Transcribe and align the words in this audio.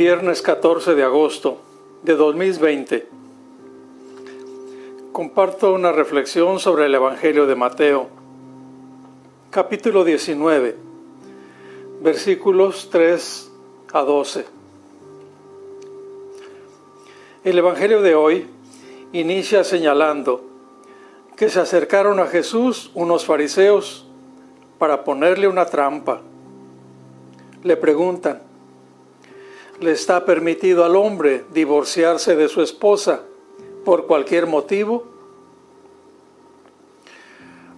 Viernes 0.00 0.40
14 0.40 0.94
de 0.94 1.02
agosto 1.02 1.58
de 2.02 2.16
2020. 2.16 3.06
Comparto 5.12 5.74
una 5.74 5.92
reflexión 5.92 6.58
sobre 6.58 6.86
el 6.86 6.94
Evangelio 6.94 7.46
de 7.46 7.54
Mateo, 7.54 8.08
capítulo 9.50 10.02
19, 10.02 10.74
versículos 12.00 12.88
3 12.90 13.52
a 13.92 14.00
12. 14.00 14.46
El 17.44 17.58
Evangelio 17.58 18.00
de 18.00 18.14
hoy 18.14 18.46
inicia 19.12 19.64
señalando 19.64 20.42
que 21.36 21.50
se 21.50 21.60
acercaron 21.60 22.20
a 22.20 22.26
Jesús 22.26 22.90
unos 22.94 23.26
fariseos 23.26 24.06
para 24.78 25.04
ponerle 25.04 25.46
una 25.46 25.66
trampa. 25.66 26.22
Le 27.62 27.76
preguntan, 27.76 28.48
¿le 29.80 29.92
está 29.92 30.26
permitido 30.26 30.84
al 30.84 30.94
hombre 30.94 31.44
divorciarse 31.52 32.36
de 32.36 32.48
su 32.48 32.60
esposa 32.60 33.22
por 33.84 34.06
cualquier 34.06 34.46
motivo? 34.46 35.04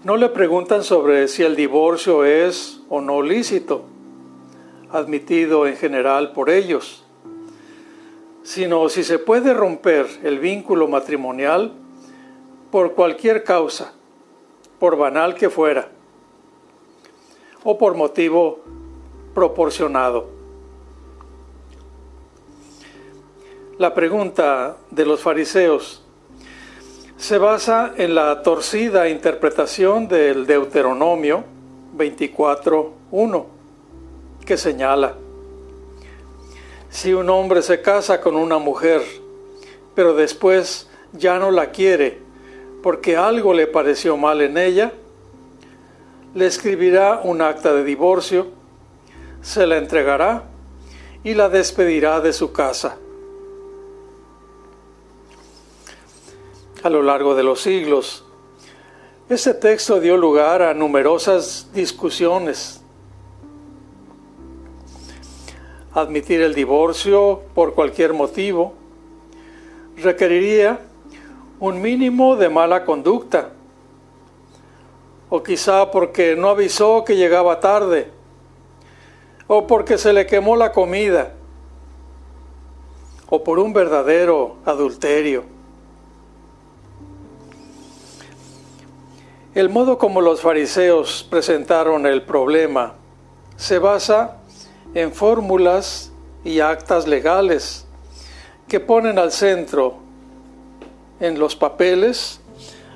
No 0.02 0.16
le 0.16 0.28
preguntan 0.28 0.82
sobre 0.82 1.28
si 1.28 1.44
el 1.44 1.54
divorcio 1.54 2.24
es 2.24 2.80
o 2.88 3.00
no 3.00 3.22
lícito, 3.22 3.84
admitido 4.90 5.68
en 5.68 5.76
general 5.76 6.32
por 6.32 6.50
ellos, 6.50 7.04
sino 8.42 8.88
si 8.88 9.04
se 9.04 9.20
puede 9.20 9.54
romper 9.54 10.08
el 10.24 10.40
vínculo 10.40 10.88
matrimonial 10.88 11.72
por 12.72 12.94
cualquier 12.94 13.44
causa, 13.44 13.92
por 14.80 14.96
banal 14.96 15.36
que 15.36 15.48
fuera, 15.48 15.88
o 17.62 17.78
por 17.78 17.94
motivo 17.94 18.58
proporcionado. 19.34 20.41
La 23.78 23.94
pregunta 23.94 24.76
de 24.90 25.06
los 25.06 25.20
fariseos 25.20 26.02
se 27.16 27.38
basa 27.38 27.94
en 27.96 28.14
la 28.14 28.42
torcida 28.42 29.08
interpretación 29.08 30.08
del 30.08 30.46
Deuteronomio 30.46 31.42
24.1, 31.96 33.44
que 34.44 34.58
señala, 34.58 35.14
si 36.90 37.14
un 37.14 37.30
hombre 37.30 37.62
se 37.62 37.80
casa 37.80 38.20
con 38.20 38.36
una 38.36 38.58
mujer, 38.58 39.00
pero 39.94 40.14
después 40.14 40.90
ya 41.14 41.38
no 41.38 41.50
la 41.50 41.70
quiere 41.70 42.18
porque 42.82 43.16
algo 43.16 43.54
le 43.54 43.66
pareció 43.66 44.18
mal 44.18 44.42
en 44.42 44.58
ella, 44.58 44.92
le 46.34 46.46
escribirá 46.46 47.22
un 47.24 47.40
acta 47.40 47.72
de 47.72 47.84
divorcio, 47.84 48.48
se 49.40 49.66
la 49.66 49.78
entregará 49.78 50.44
y 51.24 51.32
la 51.32 51.48
despedirá 51.48 52.20
de 52.20 52.34
su 52.34 52.52
casa. 52.52 52.98
A 56.82 56.90
lo 56.90 57.00
largo 57.00 57.36
de 57.36 57.44
los 57.44 57.60
siglos, 57.60 58.24
este 59.28 59.54
texto 59.54 60.00
dio 60.00 60.16
lugar 60.16 60.62
a 60.62 60.74
numerosas 60.74 61.70
discusiones. 61.72 62.82
Admitir 65.94 66.40
el 66.40 66.54
divorcio 66.54 67.42
por 67.54 67.74
cualquier 67.74 68.14
motivo 68.14 68.74
requeriría 69.96 70.80
un 71.60 71.80
mínimo 71.80 72.34
de 72.34 72.48
mala 72.48 72.84
conducta, 72.84 73.50
o 75.30 75.40
quizá 75.40 75.88
porque 75.88 76.34
no 76.34 76.48
avisó 76.48 77.04
que 77.04 77.14
llegaba 77.14 77.60
tarde, 77.60 78.10
o 79.46 79.68
porque 79.68 79.98
se 79.98 80.12
le 80.12 80.26
quemó 80.26 80.56
la 80.56 80.72
comida, 80.72 81.32
o 83.28 83.44
por 83.44 83.60
un 83.60 83.72
verdadero 83.72 84.56
adulterio. 84.64 85.51
El 89.54 89.68
modo 89.68 89.98
como 89.98 90.22
los 90.22 90.40
fariseos 90.40 91.26
presentaron 91.28 92.06
el 92.06 92.22
problema 92.22 92.94
se 93.56 93.78
basa 93.78 94.38
en 94.94 95.12
fórmulas 95.12 96.10
y 96.42 96.60
actas 96.60 97.06
legales 97.06 97.84
que 98.66 98.80
ponen 98.80 99.18
al 99.18 99.30
centro 99.30 99.98
en 101.20 101.38
los 101.38 101.54
papeles 101.54 102.40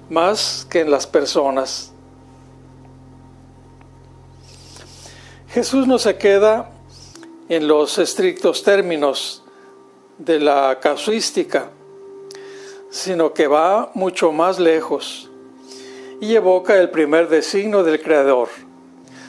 más 0.08 0.66
que 0.70 0.80
en 0.80 0.90
las 0.90 1.06
personas. 1.06 1.92
Jesús 5.48 5.86
no 5.86 5.98
se 5.98 6.16
queda 6.16 6.70
en 7.50 7.68
los 7.68 7.98
estrictos 7.98 8.62
términos 8.62 9.44
de 10.16 10.40
la 10.40 10.78
casuística, 10.80 11.68
sino 12.88 13.34
que 13.34 13.46
va 13.46 13.90
mucho 13.92 14.32
más 14.32 14.58
lejos 14.58 15.25
y 16.20 16.34
evoca 16.34 16.76
el 16.76 16.90
primer 16.90 17.28
designio 17.28 17.82
del 17.82 18.00
Creador, 18.00 18.48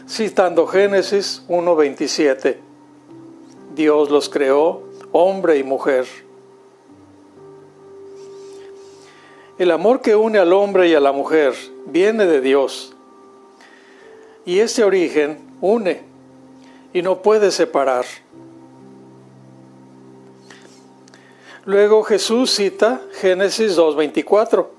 citando 0.08 0.68
Génesis 0.68 1.44
1.27. 1.50 2.58
Dios 3.75 4.09
los 4.09 4.30
creó, 4.30 4.84
hombre 5.12 5.58
y 5.58 5.64
mujer. 5.64 6.08
El 9.58 9.72
amor 9.72 10.02
que 10.02 10.16
une 10.16 10.38
al 10.38 10.53
hombre 10.53 10.88
y 10.88 10.94
a 10.94 11.00
la 11.00 11.12
mujer 11.12 11.53
viene 11.88 12.26
de 12.26 12.42
Dios. 12.42 12.94
Y 14.46 14.59
ese 14.59 14.84
origen 14.84 15.40
une 15.62 16.03
y 16.94 17.02
no 17.02 17.22
puede 17.22 17.52
separar. 17.52 18.06
Luego 21.66 22.03
Jesús 22.03 22.52
cita 22.52 23.02
Génesis 23.20 23.78
2.24. 23.78 24.77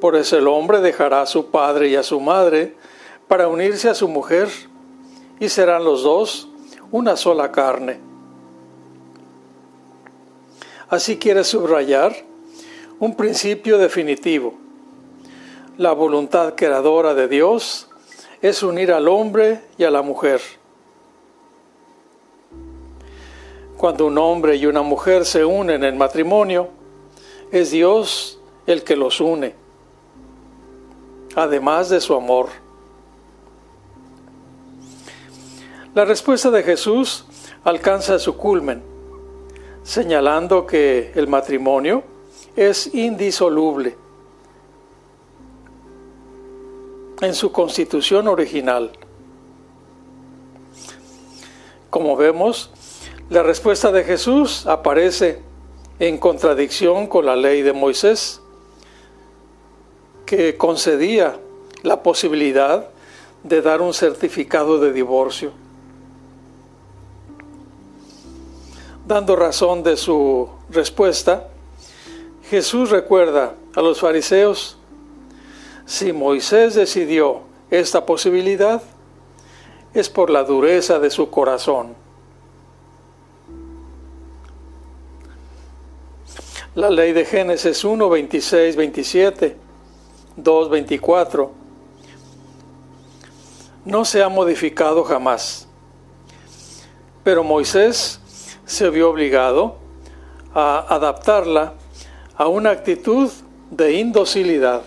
Por 0.00 0.16
eso 0.16 0.38
el 0.38 0.48
hombre 0.48 0.80
dejará 0.80 1.22
a 1.22 1.26
su 1.26 1.46
padre 1.50 1.88
y 1.88 1.96
a 1.96 2.02
su 2.02 2.20
madre 2.20 2.74
para 3.28 3.48
unirse 3.48 3.88
a 3.88 3.94
su 3.94 4.08
mujer 4.08 4.48
y 5.38 5.48
serán 5.48 5.84
los 5.84 6.02
dos 6.02 6.48
una 6.90 7.16
sola 7.16 7.52
carne. 7.52 8.00
Así 10.88 11.18
quiere 11.18 11.44
subrayar 11.44 12.16
un 12.98 13.14
principio 13.14 13.78
definitivo. 13.78 14.54
La 15.76 15.92
voluntad 15.92 16.54
creadora 16.56 17.14
de 17.14 17.28
Dios 17.28 17.88
es 18.42 18.62
unir 18.62 18.92
al 18.92 19.06
hombre 19.06 19.60
y 19.78 19.84
a 19.84 19.90
la 19.90 20.02
mujer. 20.02 20.40
Cuando 23.76 24.06
un 24.06 24.18
hombre 24.18 24.56
y 24.56 24.66
una 24.66 24.82
mujer 24.82 25.24
se 25.24 25.44
unen 25.44 25.84
en 25.84 25.96
matrimonio, 25.96 26.68
es 27.50 27.70
Dios 27.70 28.38
el 28.66 28.82
que 28.82 28.96
los 28.96 29.20
une, 29.20 29.54
además 31.34 31.88
de 31.88 32.00
su 32.00 32.14
amor. 32.14 32.48
La 35.94 36.04
respuesta 36.04 36.50
de 36.50 36.62
Jesús 36.62 37.26
alcanza 37.64 38.18
su 38.18 38.36
culmen, 38.36 38.82
señalando 39.82 40.66
que 40.66 41.12
el 41.14 41.26
matrimonio 41.26 42.04
es 42.56 42.94
indisoluble 42.94 43.96
en 47.20 47.34
su 47.34 47.52
constitución 47.52 48.28
original. 48.28 48.92
Como 51.90 52.16
vemos, 52.16 52.70
la 53.28 53.42
respuesta 53.42 53.92
de 53.92 54.04
Jesús 54.04 54.66
aparece 54.66 55.42
en 55.98 56.18
contradicción 56.18 57.06
con 57.06 57.26
la 57.26 57.36
ley 57.36 57.62
de 57.62 57.72
Moisés, 57.72 58.39
que 60.30 60.56
concedía 60.56 61.40
la 61.82 62.04
posibilidad 62.04 62.88
de 63.42 63.62
dar 63.62 63.82
un 63.82 63.92
certificado 63.92 64.78
de 64.78 64.92
divorcio. 64.92 65.50
Dando 69.04 69.34
razón 69.34 69.82
de 69.82 69.96
su 69.96 70.48
respuesta, 70.68 71.48
Jesús 72.48 72.90
recuerda 72.90 73.56
a 73.74 73.82
los 73.82 73.98
fariseos, 73.98 74.76
si 75.84 76.12
Moisés 76.12 76.76
decidió 76.76 77.40
esta 77.68 78.06
posibilidad, 78.06 78.80
es 79.94 80.08
por 80.08 80.30
la 80.30 80.44
dureza 80.44 81.00
de 81.00 81.10
su 81.10 81.28
corazón. 81.28 81.96
La 86.76 86.88
ley 86.88 87.12
de 87.12 87.24
Génesis 87.24 87.82
1, 87.82 88.08
26, 88.08 88.76
27, 88.76 89.69
2, 90.42 90.70
24, 90.70 91.50
no 93.84 94.04
se 94.04 94.22
ha 94.22 94.28
modificado 94.28 95.04
jamás. 95.04 95.66
Pero 97.24 97.44
Moisés 97.44 98.20
se 98.64 98.90
vio 98.90 99.10
obligado 99.10 99.76
a 100.54 100.94
adaptarla 100.94 101.74
a 102.36 102.48
una 102.48 102.70
actitud 102.70 103.30
de 103.70 103.92
indocilidad. 103.94 104.82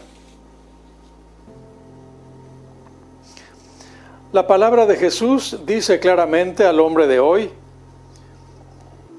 La 4.31 4.47
palabra 4.47 4.87
de 4.87 4.95
Jesús 4.95 5.59
dice 5.65 5.99
claramente 5.99 6.65
al 6.65 6.79
hombre 6.79 7.05
de 7.05 7.19
hoy 7.19 7.51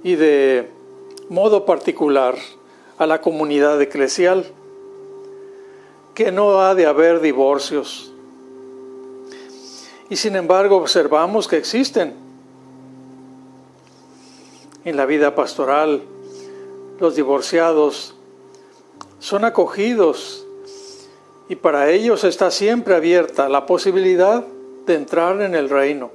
y 0.02 0.16
de 0.16 0.70
modo 1.28 1.64
particular 1.64 2.34
a 2.98 3.06
la 3.06 3.20
comunidad 3.20 3.80
eclesial, 3.80 4.44
que 6.14 6.30
no 6.30 6.60
ha 6.60 6.74
de 6.74 6.86
haber 6.86 7.20
divorcios. 7.20 8.12
Y 10.08 10.16
sin 10.16 10.36
embargo 10.36 10.76
observamos 10.76 11.48
que 11.48 11.56
existen. 11.56 12.14
En 14.84 14.96
la 14.96 15.06
vida 15.06 15.34
pastoral, 15.34 16.02
los 17.00 17.16
divorciados 17.16 18.14
son 19.18 19.44
acogidos 19.44 20.46
y 21.48 21.56
para 21.56 21.90
ellos 21.90 22.24
está 22.24 22.50
siempre 22.50 22.94
abierta 22.94 23.48
la 23.48 23.66
posibilidad 23.66 24.44
de 24.86 24.94
entrar 24.94 25.40
en 25.40 25.54
el 25.54 25.68
reino. 25.68 26.10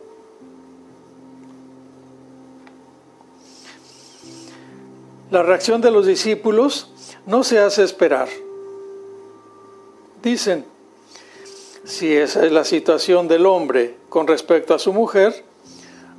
La 5.31 5.43
reacción 5.43 5.81
de 5.81 5.91
los 5.91 6.05
discípulos 6.05 6.91
no 7.25 7.43
se 7.43 7.59
hace 7.59 7.83
esperar. 7.83 8.29
Dicen, 10.21 10.65
si 11.85 12.13
esa 12.15 12.45
es 12.45 12.51
la 12.51 12.63
situación 12.63 13.27
del 13.27 13.45
hombre 13.45 13.95
con 14.09 14.27
respecto 14.27 14.73
a 14.73 14.79
su 14.79 14.93
mujer, 14.93 15.43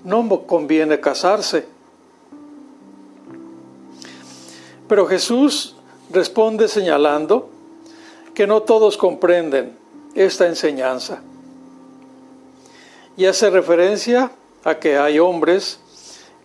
no 0.04 0.46
conviene 0.46 1.00
casarse. 1.00 1.66
Pero 4.88 5.06
Jesús 5.06 5.76
responde 6.10 6.66
señalando 6.66 7.50
que 8.34 8.46
no 8.46 8.62
todos 8.62 8.96
comprenden 8.96 9.76
esta 10.14 10.46
enseñanza. 10.46 11.22
Y 13.16 13.26
hace 13.26 13.50
referencia 13.50 14.32
a 14.64 14.76
que 14.76 14.96
hay 14.98 15.18
hombres 15.18 15.78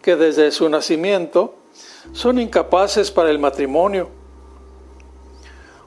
que 0.01 0.15
desde 0.15 0.51
su 0.51 0.69
nacimiento 0.69 1.55
son 2.13 2.39
incapaces 2.39 3.09
para 3.09 3.29
el 3.29 3.39
matrimonio. 3.39 4.09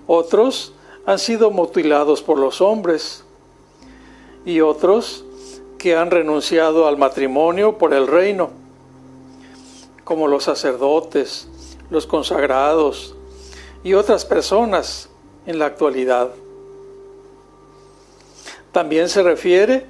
Otros 0.06 0.72
han 1.08 1.18
sido 1.18 1.50
mutilados 1.50 2.20
por 2.20 2.38
los 2.38 2.60
hombres 2.60 3.24
y 4.44 4.60
otros 4.60 5.24
que 5.78 5.96
han 5.96 6.10
renunciado 6.10 6.86
al 6.86 6.98
matrimonio 6.98 7.78
por 7.78 7.94
el 7.94 8.06
reino, 8.06 8.50
como 10.04 10.28
los 10.28 10.44
sacerdotes, 10.44 11.48
los 11.88 12.06
consagrados 12.06 13.14
y 13.82 13.94
otras 13.94 14.26
personas 14.26 15.08
en 15.46 15.58
la 15.58 15.64
actualidad. 15.64 16.28
También 18.70 19.08
se 19.08 19.22
refiere, 19.22 19.86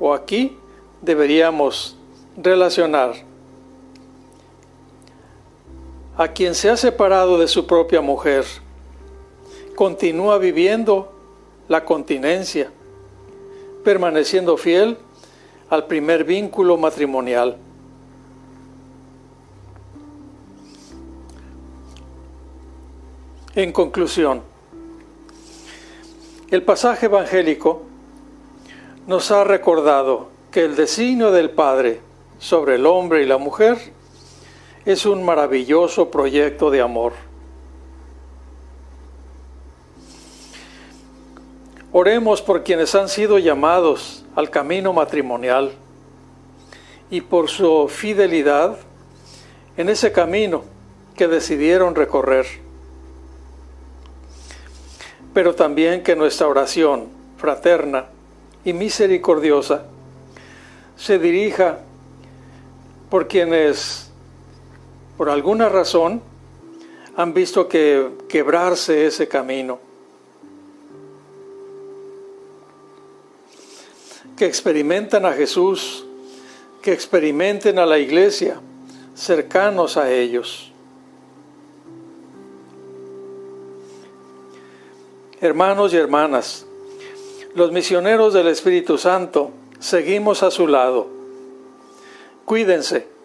o 0.00 0.14
aquí 0.14 0.56
deberíamos 1.02 1.98
relacionar 2.34 3.12
a 6.16 6.28
quien 6.28 6.54
se 6.54 6.70
ha 6.70 6.78
separado 6.78 7.38
de 7.38 7.46
su 7.46 7.66
propia 7.66 8.00
mujer, 8.00 8.46
continúa 9.78 10.38
viviendo 10.38 11.08
la 11.68 11.84
continencia, 11.84 12.68
permaneciendo 13.84 14.56
fiel 14.56 14.98
al 15.70 15.86
primer 15.86 16.24
vínculo 16.24 16.76
matrimonial. 16.76 17.56
En 23.54 23.70
conclusión, 23.70 24.42
el 26.50 26.64
pasaje 26.64 27.06
evangélico 27.06 27.82
nos 29.06 29.30
ha 29.30 29.44
recordado 29.44 30.26
que 30.50 30.64
el 30.64 30.74
designio 30.74 31.30
del 31.30 31.50
Padre 31.50 32.00
sobre 32.40 32.74
el 32.74 32.84
hombre 32.84 33.22
y 33.22 33.26
la 33.26 33.38
mujer 33.38 33.78
es 34.84 35.06
un 35.06 35.24
maravilloso 35.24 36.10
proyecto 36.10 36.68
de 36.68 36.80
amor. 36.80 37.27
Oremos 41.92 42.42
por 42.42 42.64
quienes 42.64 42.94
han 42.94 43.08
sido 43.08 43.38
llamados 43.38 44.24
al 44.34 44.50
camino 44.50 44.92
matrimonial 44.92 45.72
y 47.10 47.22
por 47.22 47.48
su 47.48 47.88
fidelidad 47.88 48.76
en 49.76 49.88
ese 49.88 50.12
camino 50.12 50.64
que 51.16 51.28
decidieron 51.28 51.94
recorrer. 51.94 52.46
Pero 55.32 55.54
también 55.54 56.02
que 56.02 56.16
nuestra 56.16 56.46
oración 56.46 57.08
fraterna 57.36 58.06
y 58.64 58.72
misericordiosa 58.72 59.84
se 60.96 61.18
dirija 61.18 61.78
por 63.08 63.28
quienes 63.28 64.08
por 65.18 65.28
alguna 65.30 65.68
razón, 65.68 66.22
han 67.16 67.34
visto 67.34 67.66
que 67.66 68.08
quebrarse 68.28 69.04
ese 69.04 69.26
camino. 69.26 69.87
Que 74.38 74.46
experimentan 74.46 75.26
a 75.26 75.32
Jesús, 75.32 76.06
que 76.80 76.92
experimenten 76.92 77.78
a 77.78 77.86
la 77.86 77.98
iglesia 77.98 78.60
cercanos 79.14 79.96
a 79.96 80.12
ellos. 80.12 80.72
Hermanos 85.40 85.92
y 85.92 85.96
hermanas, 85.96 86.66
los 87.54 87.72
misioneros 87.72 88.32
del 88.32 88.48
Espíritu 88.48 88.96
Santo 88.96 89.50
seguimos 89.80 90.42
a 90.42 90.50
su 90.50 90.68
lado. 90.68 91.08
Cuídense 92.44 93.17